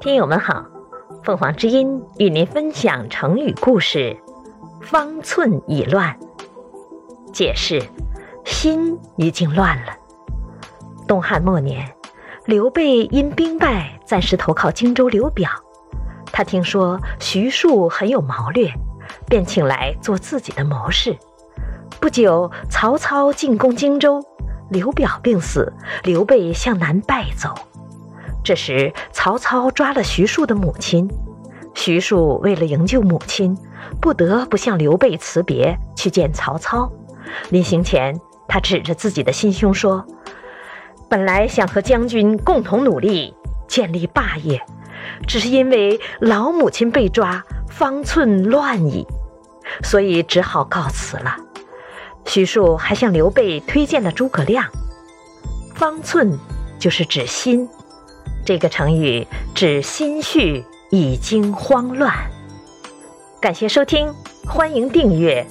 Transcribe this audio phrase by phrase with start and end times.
[0.00, 0.64] 听友们好，
[1.24, 4.16] 凤凰之音与您分享成语故事
[4.80, 6.16] “方寸已乱”。
[7.32, 7.82] 解释：
[8.44, 9.92] 心已经乱了。
[11.06, 11.92] 东汉末年，
[12.46, 15.50] 刘备因兵败，暂时投靠荆州刘表。
[16.32, 18.70] 他听说徐庶很有谋略，
[19.26, 21.16] 便请来做自己的谋士。
[22.00, 24.22] 不久，曹操进攻荆州，
[24.70, 25.72] 刘表病死，
[26.04, 27.54] 刘备向南败走。
[28.44, 31.08] 这时，曹操抓了徐庶的母亲，
[31.74, 33.56] 徐庶为了营救母亲，
[34.00, 36.90] 不得不向刘备辞别，去见曹操。
[37.50, 40.06] 临行前，他指着自己的心胸说
[41.08, 43.34] ：“本来想和将军共同努力，
[43.66, 44.62] 建立霸业。”
[45.26, 49.06] 只是因为老母亲被抓，方寸乱矣，
[49.82, 51.36] 所以只好告辞了。
[52.28, 54.64] 徐庶还向刘备推荐了诸葛亮。
[55.74, 56.38] 方寸
[56.78, 57.66] 就是指心，
[58.44, 62.14] 这个成语指心绪已经慌乱。
[63.40, 64.12] 感谢收听，
[64.46, 65.46] 欢迎订阅，